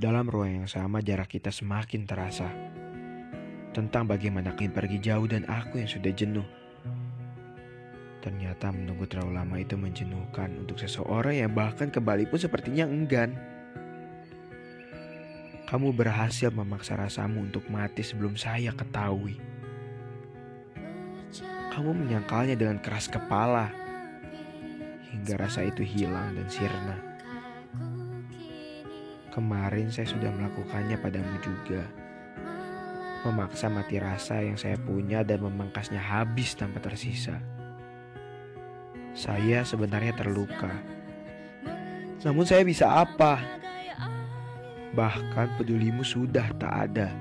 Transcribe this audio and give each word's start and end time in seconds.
Dalam 0.00 0.32
ruang 0.32 0.64
yang 0.64 0.64
sama 0.64 1.04
jarak 1.04 1.28
kita 1.28 1.52
semakin 1.52 2.08
terasa. 2.08 2.48
Tentang 3.76 4.08
bagaimana 4.08 4.56
ingin 4.56 4.72
pergi 4.72 4.96
jauh 4.96 5.28
dan 5.28 5.44
aku 5.44 5.76
yang 5.76 5.92
sudah 5.92 6.08
jenuh. 6.16 6.48
Ternyata 8.24 8.72
menunggu 8.72 9.04
terlalu 9.04 9.36
lama 9.36 9.60
itu 9.60 9.76
menjenuhkan 9.76 10.56
untuk 10.56 10.80
seseorang 10.80 11.44
yang 11.44 11.52
bahkan 11.52 11.92
kembali 11.92 12.32
pun 12.32 12.40
sepertinya 12.40 12.88
enggan. 12.88 13.36
Kamu 15.68 15.92
berhasil 15.92 16.48
memaksa 16.48 16.96
rasamu 16.96 17.44
untuk 17.44 17.68
mati 17.68 18.00
sebelum 18.00 18.40
saya 18.40 18.72
ketahui. 18.72 19.36
Kamu 21.76 21.92
menyangkalnya 21.92 22.56
dengan 22.56 22.80
keras 22.80 23.04
kepala 23.04 23.68
hingga 25.12 25.44
rasa 25.44 25.68
itu 25.68 25.84
hilang 25.84 26.40
dan 26.40 26.48
sirna. 26.48 26.96
Kemarin 29.30 29.94
saya 29.94 30.10
sudah 30.10 30.26
melakukannya 30.34 30.98
padamu 30.98 31.38
juga. 31.38 31.86
Memaksa 33.22 33.70
mati 33.70 34.02
rasa 34.02 34.42
yang 34.42 34.58
saya 34.58 34.74
punya 34.74 35.22
dan 35.22 35.46
memangkasnya 35.46 36.02
habis 36.02 36.58
tanpa 36.58 36.82
tersisa. 36.82 37.38
Saya 39.14 39.62
sebenarnya 39.62 40.18
terluka. 40.18 40.74
Namun 42.26 42.42
saya 42.42 42.66
bisa 42.66 42.90
apa? 42.90 43.38
Bahkan 44.98 45.62
pedulimu 45.62 46.02
sudah 46.02 46.50
tak 46.58 46.90
ada. 46.90 47.14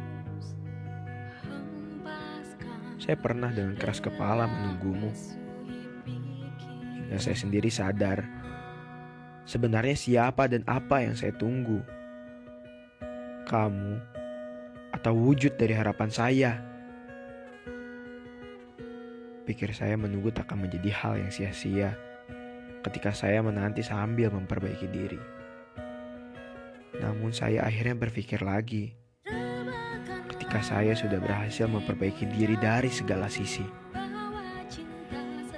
Saya 2.98 3.22
pernah 3.22 3.54
dengan 3.54 3.78
keras 3.78 4.02
kepala 4.02 4.50
menunggumu. 4.50 5.14
Hingga 7.06 7.22
saya 7.22 7.38
sendiri 7.38 7.70
sadar. 7.70 8.26
Sebenarnya 9.46 9.94
siapa 9.94 10.50
dan 10.50 10.66
apa 10.66 11.06
yang 11.06 11.14
saya 11.14 11.38
tunggu? 11.38 11.99
Kamu 13.50 13.98
atau 14.94 15.14
wujud 15.18 15.58
dari 15.58 15.74
harapan 15.74 16.10
saya? 16.14 16.52
Pikir 19.50 19.74
saya 19.74 19.98
menunggu 19.98 20.30
tak 20.30 20.54
akan 20.54 20.70
menjadi 20.70 20.94
hal 20.94 21.14
yang 21.18 21.34
sia-sia 21.34 21.98
ketika 22.86 23.10
saya 23.10 23.42
menanti 23.42 23.82
sambil 23.82 24.30
memperbaiki 24.30 24.86
diri. 24.94 25.18
Namun 27.02 27.34
saya 27.34 27.66
akhirnya 27.66 27.98
berpikir 27.98 28.38
lagi 28.46 28.94
ketika 30.30 30.62
saya 30.62 30.94
sudah 30.94 31.18
berhasil 31.18 31.66
memperbaiki 31.66 32.30
diri 32.30 32.54
dari 32.54 32.94
segala 32.94 33.34
sisi. 33.34 33.66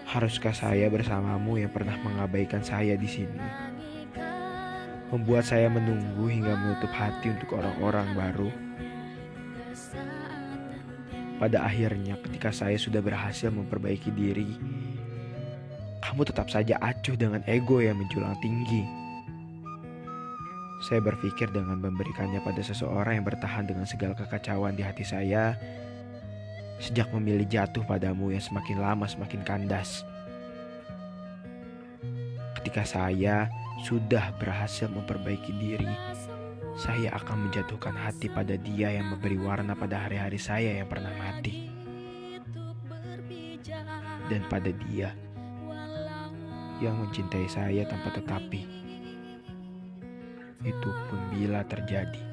Haruskah 0.07 0.55
saya 0.55 0.87
bersamamu 0.87 1.59
yang 1.59 1.75
pernah 1.75 1.99
mengabaikan 1.99 2.63
saya 2.63 2.95
di 2.95 3.09
sini? 3.11 3.39
Membuat 5.11 5.43
saya 5.43 5.67
menunggu 5.67 6.31
hingga 6.31 6.55
menutup 6.55 6.87
hati 6.95 7.35
untuk 7.35 7.59
orang-orang 7.59 8.07
baru. 8.15 8.49
Pada 11.35 11.67
akhirnya 11.67 12.15
ketika 12.23 12.55
saya 12.55 12.79
sudah 12.79 13.03
berhasil 13.03 13.51
memperbaiki 13.51 14.07
diri, 14.15 14.55
kamu 15.99 16.23
tetap 16.23 16.47
saja 16.47 16.79
acuh 16.79 17.19
dengan 17.19 17.43
ego 17.43 17.83
yang 17.83 17.99
menjulang 17.99 18.39
tinggi. 18.39 18.87
Saya 20.87 21.03
berpikir 21.03 21.51
dengan 21.53 21.77
memberikannya 21.77 22.41
pada 22.41 22.63
seseorang 22.63 23.21
yang 23.21 23.27
bertahan 23.27 23.69
dengan 23.69 23.85
segala 23.85 24.17
kekacauan 24.17 24.73
di 24.73 24.81
hati 24.81 25.05
saya, 25.05 25.53
sejak 26.81 27.11
memilih 27.13 27.45
jatuh 27.45 27.85
padamu 27.85 28.33
yang 28.33 28.41
semakin 28.41 28.81
lama 28.81 29.05
semakin 29.05 29.45
kandas. 29.45 30.01
Ketika 32.57 32.81
saya 32.81 33.45
sudah 33.79 34.35
berhasil 34.35 34.91
memperbaiki 34.91 35.55
diri, 35.55 35.91
saya 36.75 37.11
akan 37.15 37.47
menjatuhkan 37.47 37.95
hati 37.95 38.31
pada 38.31 38.55
dia 38.55 38.91
yang 38.95 39.11
memberi 39.11 39.35
warna 39.39 39.75
pada 39.75 40.07
hari-hari 40.07 40.39
saya 40.39 40.79
yang 40.79 40.87
pernah 40.87 41.11
mati. 41.15 41.67
Dan 44.31 44.47
pada 44.47 44.71
dia 44.87 45.11
yang 46.79 46.95
mencintai 46.97 47.47
saya 47.51 47.83
tanpa 47.85 48.15
tetapi. 48.15 48.63
Itu 50.63 50.89
pun 51.09 51.19
bila 51.35 51.67
terjadi. 51.67 52.30